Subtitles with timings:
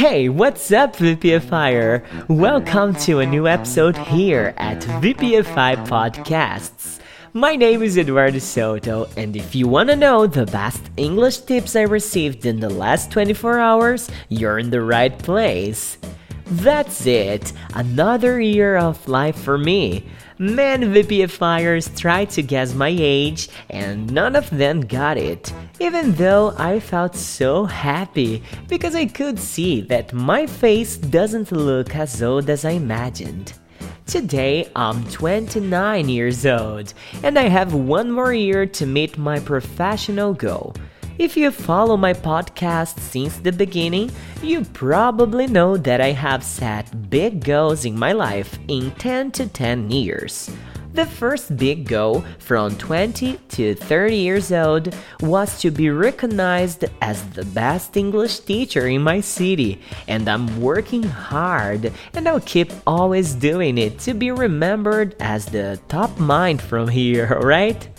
[0.00, 2.26] Hey, what's up, VPFIer?
[2.30, 7.00] Welcome to a new episode here at VPFI Podcasts.
[7.34, 11.76] My name is Eduardo Souto, and if you want to know the best English tips
[11.76, 15.98] I received in the last 24 hours, you're in the right place.
[16.46, 20.06] That's it, another year of life for me.
[20.40, 25.52] Man VPFIers tried to guess my age, and none of them got it.
[25.80, 31.94] Even though I felt so happy because I could see that my face doesn't look
[31.94, 33.52] as old as I imagined.
[34.06, 40.32] Today I'm 29 years old and I have one more year to meet my professional
[40.32, 40.74] goal.
[41.20, 44.10] If you follow my podcast since the beginning,
[44.42, 49.46] you probably know that I have set big goals in my life in 10 to
[49.46, 50.50] 10 years.
[50.94, 57.22] The first big goal from 20 to 30 years old was to be recognized as
[57.36, 63.34] the best English teacher in my city, and I'm working hard and I'll keep always
[63.34, 67.90] doing it to be remembered as the top mind from here, alright?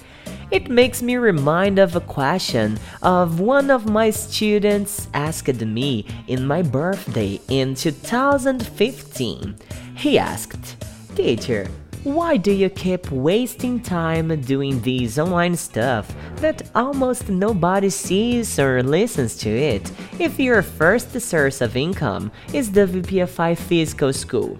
[0.51, 6.45] It makes me remind of a question of one of my students asked me in
[6.45, 9.55] my birthday in 2015.
[9.95, 10.75] He asked,
[11.15, 11.69] Teacher,
[12.03, 18.83] why do you keep wasting time doing these online stuff that almost nobody sees or
[18.83, 24.59] listens to it if your first source of income is the VPFI Physical School?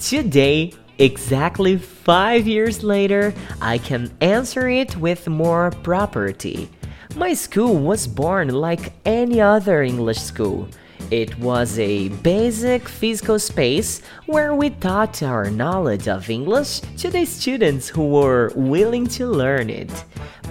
[0.00, 6.68] Today, exactly five years later, I can answer it with more propriety.
[7.16, 10.68] My school was born like any other English school.
[11.10, 17.24] It was a basic physical space where we taught our knowledge of English to the
[17.24, 19.90] students who were willing to learn it.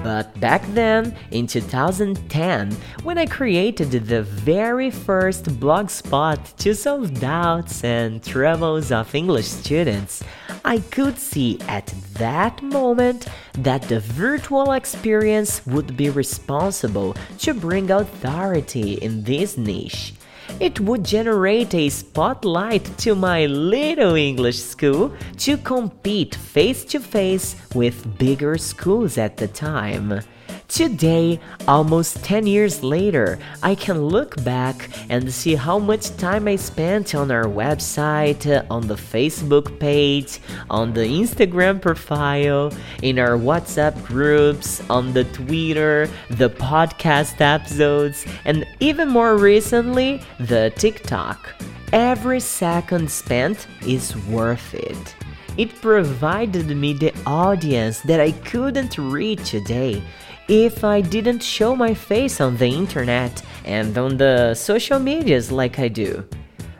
[0.03, 2.71] But back then, in 2010,
[3.03, 9.47] when I created the very first blog spot to solve doubts and troubles of English
[9.47, 10.23] students,
[10.65, 17.91] I could see at that moment that the virtual experience would be responsible to bring
[17.91, 20.13] authority in this niche
[20.59, 27.55] it would generate a spotlight to my little English school to compete face to face
[27.75, 30.21] with bigger schools at the time.
[30.67, 36.57] Today, almost 10 years later, I can look back and see how much time I
[36.57, 40.39] spent on our website, on the Facebook page,
[40.69, 48.67] on the Instagram profile, in our WhatsApp groups, on the Twitter, the podcast episodes, and
[48.81, 51.49] even more recently, the TikTok.
[51.93, 55.15] Every second spent is worth it.
[55.57, 60.03] It provided me the audience that I couldn't reach today
[60.47, 65.77] if I didn't show my face on the internet and on the social medias like
[65.77, 66.27] I do.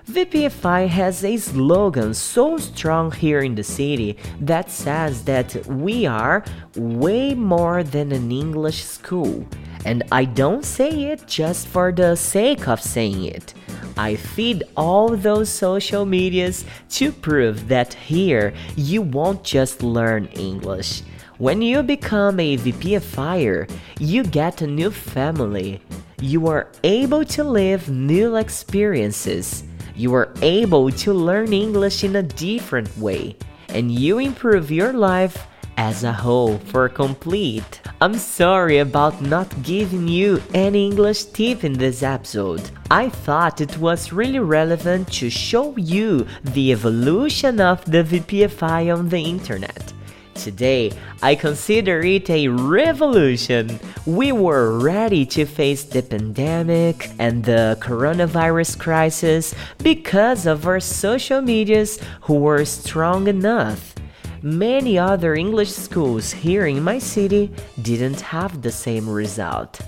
[0.10, 6.46] VPFI has a slogan so strong here in the city that says that we are
[6.78, 9.46] way more than an English school.
[9.84, 13.54] And I don't say it just for the sake of saying it.
[13.98, 21.04] I feed all those social medias to prove that here you won't just learn English.
[21.40, 25.80] When you become a VPFIer, you get a new family.
[26.20, 29.64] You are able to live new experiences.
[29.96, 33.36] You are able to learn English in a different way.
[33.70, 35.46] And you improve your life
[35.78, 37.82] as a whole for complete.
[38.02, 42.68] I'm sorry about not giving you any English tip in this episode.
[42.90, 49.10] I thought it was really relevant to show you the evolution of the VPFI on
[49.10, 49.94] the internet.
[50.38, 50.92] Today,
[51.24, 53.80] I consider it a revolution.
[54.06, 61.42] We were ready to face the pandemic and the coronavirus crisis because of our social
[61.42, 63.96] medias who were strong enough.
[64.44, 69.82] Many other English schools here in my city didn't have the same result.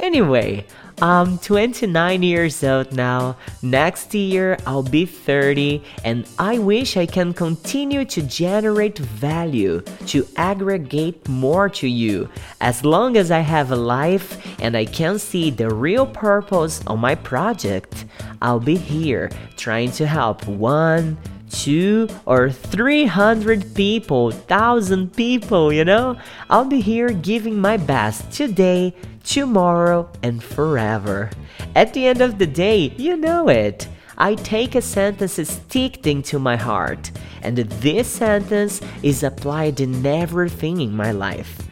[0.00, 0.66] Anyway,
[1.00, 3.36] I'm 29 years old now.
[3.62, 10.26] Next year I'll be 30 and I wish I can continue to generate value, to
[10.36, 12.28] aggregate more to you.
[12.60, 16.98] As long as I have a life and I can see the real purpose of
[16.98, 18.04] my project,
[18.42, 21.16] I'll be here trying to help one,
[21.50, 26.16] two or three hundred people, thousand people, you know?
[26.50, 31.30] I'll be here giving my best today, tomorrow, and forever.
[31.74, 33.88] At the end of the day, you know it.
[34.16, 37.12] I take a sentence sticked into my heart,
[37.42, 41.62] and this sentence is applied in everything in my life.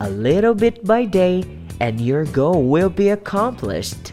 [0.00, 1.42] A little bit by day,
[1.80, 4.12] and your goal will be accomplished.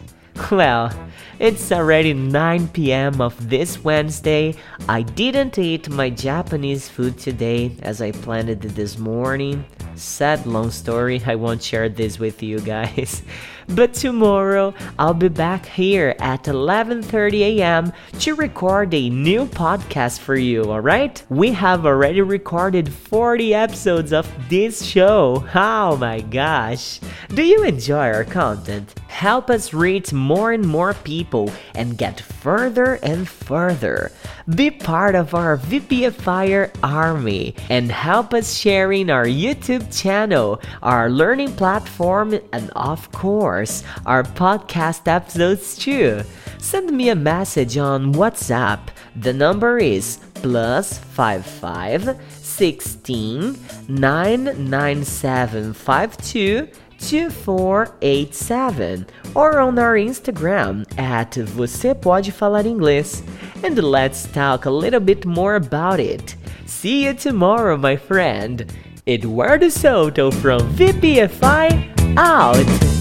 [0.50, 0.92] Well,
[1.40, 4.54] It's already 9 pm of this Wednesday.
[4.88, 9.64] I didn't eat my Japanese food today as I planned it this morning.
[9.96, 13.22] Sad long story, I won't share this with you guys.
[13.68, 17.92] But tomorrow I'll be back here at 11:30 a.m.
[18.20, 21.16] to record a new podcast for you, all right?
[21.30, 25.44] We have already recorded 40 episodes of this show.
[25.54, 27.00] Oh my gosh.
[27.34, 28.94] Do you enjoy our content?
[29.14, 34.10] Help us reach more and more people and get further and further.
[34.56, 41.54] Be part of our VPFIer army and help us sharing our YouTube channel, our learning
[41.54, 46.22] platform, and of course, our podcast episodes too.
[46.58, 48.80] Send me a message on WhatsApp.
[49.14, 53.58] The number is plus 55 16
[53.88, 56.68] 99752
[57.08, 63.22] 2487 or on our Instagram at Você Pode Falar Inglês
[63.62, 66.36] and let's talk a little bit more about it.
[66.66, 68.66] See you tomorrow, my friend.
[69.06, 72.93] Eduardo Souto from VPFI out.